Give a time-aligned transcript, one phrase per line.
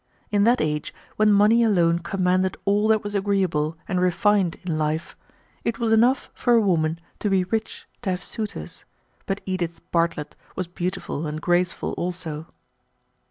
[0.31, 5.15] In that age, when money alone commanded all that was agreeable and refined in life,
[5.63, 8.83] it was enough for a woman to be rich to have suitors;
[9.27, 12.47] but Edith Bartlett was beautiful and graceful also.